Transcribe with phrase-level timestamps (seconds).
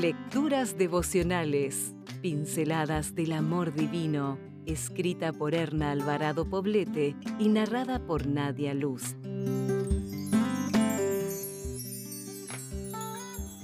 [0.00, 8.72] Lecturas devocionales, pinceladas del amor divino, escrita por Erna Alvarado Poblete y narrada por Nadia
[8.72, 9.14] Luz.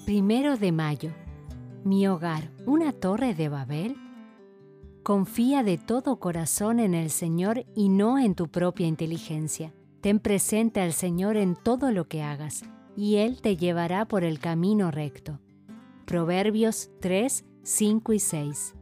[0.05, 1.11] Primero de mayo.
[1.85, 3.97] Mi hogar, una torre de Babel.
[5.03, 9.73] Confía de todo corazón en el Señor y no en tu propia inteligencia.
[10.03, 12.63] Ten presente al Señor en todo lo que hagas,
[12.95, 15.41] y Él te llevará por el camino recto.
[16.07, 18.77] Proverbios 3, 5 y 6.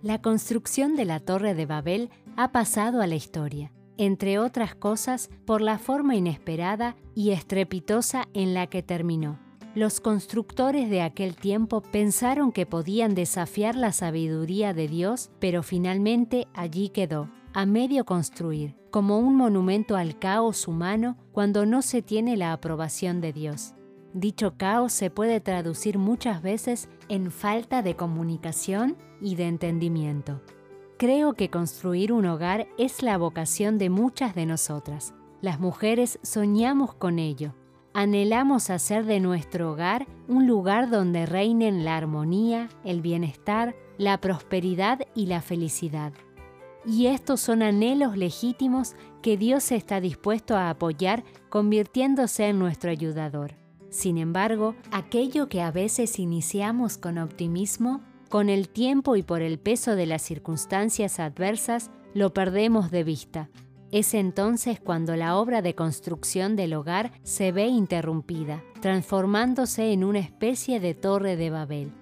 [0.00, 5.28] La construcción de la Torre de Babel ha pasado a la historia, entre otras cosas
[5.44, 9.40] por la forma inesperada y estrepitosa en la que terminó.
[9.74, 16.46] Los constructores de aquel tiempo pensaron que podían desafiar la sabiduría de Dios, pero finalmente
[16.54, 22.36] allí quedó, a medio construir, como un monumento al caos humano cuando no se tiene
[22.36, 23.74] la aprobación de Dios.
[24.16, 30.40] Dicho caos se puede traducir muchas veces en falta de comunicación y de entendimiento.
[30.96, 35.12] Creo que construir un hogar es la vocación de muchas de nosotras.
[35.42, 37.54] Las mujeres soñamos con ello.
[37.92, 45.00] Anhelamos hacer de nuestro hogar un lugar donde reinen la armonía, el bienestar, la prosperidad
[45.14, 46.14] y la felicidad.
[46.86, 53.65] Y estos son anhelos legítimos que Dios está dispuesto a apoyar convirtiéndose en nuestro ayudador.
[53.90, 59.58] Sin embargo, aquello que a veces iniciamos con optimismo, con el tiempo y por el
[59.58, 63.48] peso de las circunstancias adversas, lo perdemos de vista.
[63.92, 70.18] Es entonces cuando la obra de construcción del hogar se ve interrumpida, transformándose en una
[70.18, 71.92] especie de torre de Babel.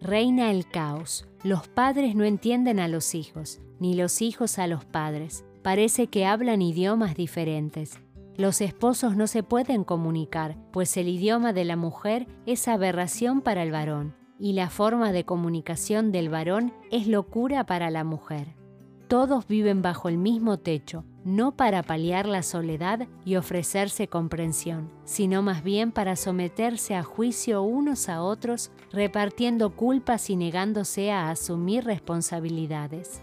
[0.00, 1.26] Reina el caos.
[1.42, 5.44] Los padres no entienden a los hijos, ni los hijos a los padres.
[5.62, 7.98] Parece que hablan idiomas diferentes.
[8.36, 13.62] Los esposos no se pueden comunicar, pues el idioma de la mujer es aberración para
[13.62, 18.56] el varón, y la forma de comunicación del varón es locura para la mujer.
[19.06, 25.40] Todos viven bajo el mismo techo, no para paliar la soledad y ofrecerse comprensión, sino
[25.40, 31.84] más bien para someterse a juicio unos a otros, repartiendo culpas y negándose a asumir
[31.84, 33.22] responsabilidades.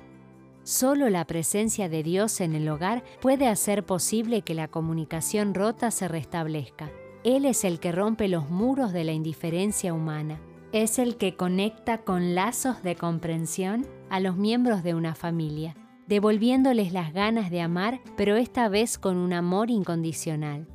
[0.64, 5.90] Solo la presencia de Dios en el hogar puede hacer posible que la comunicación rota
[5.90, 6.92] se restablezca.
[7.24, 10.40] Él es el que rompe los muros de la indiferencia humana.
[10.72, 15.76] Es el que conecta con lazos de comprensión a los miembros de una familia,
[16.08, 20.68] devolviéndoles las ganas de amar, pero esta vez con un amor incondicional.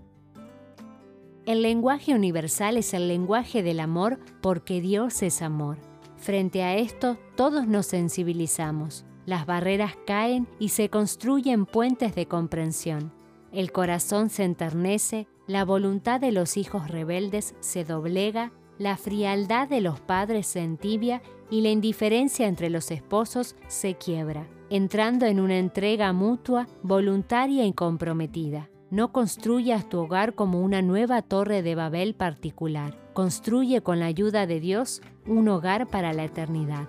[1.46, 5.78] El lenguaje universal es el lenguaje del amor porque Dios es amor.
[6.16, 13.12] Frente a esto, todos nos sensibilizamos las barreras caen y se construyen puentes de comprensión.
[13.52, 19.80] El corazón se enternece, la voluntad de los hijos rebeldes se doblega, la frialdad de
[19.80, 25.58] los padres se entibia y la indiferencia entre los esposos se quiebra, entrando en una
[25.58, 28.68] entrega mutua, voluntaria y comprometida.
[28.90, 32.96] No construyas tu hogar como una nueva torre de Babel particular.
[33.14, 36.88] Construye con la ayuda de Dios un hogar para la eternidad.